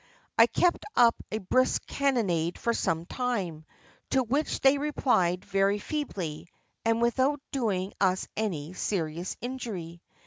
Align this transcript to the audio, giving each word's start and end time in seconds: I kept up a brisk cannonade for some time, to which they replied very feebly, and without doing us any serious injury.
I 0.35 0.47
kept 0.47 0.83
up 0.95 1.13
a 1.31 1.37
brisk 1.37 1.85
cannonade 1.85 2.57
for 2.57 2.73
some 2.73 3.05
time, 3.05 3.65
to 4.09 4.23
which 4.23 4.59
they 4.61 4.79
replied 4.79 5.45
very 5.45 5.77
feebly, 5.77 6.47
and 6.83 7.03
without 7.03 7.39
doing 7.51 7.93
us 8.01 8.27
any 8.35 8.73
serious 8.73 9.37
injury. 9.41 10.01